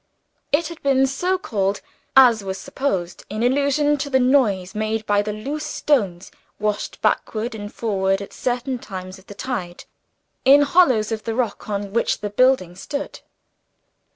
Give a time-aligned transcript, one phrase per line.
[0.51, 1.79] It had been so called
[2.17, 7.71] (as was supposed) in allusion to the noise made by loose stones, washed backward and
[7.71, 9.85] forward at certain times of the tide,
[10.43, 13.19] in hollows of the rock on which the building stood.